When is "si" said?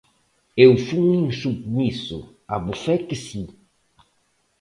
3.25-3.43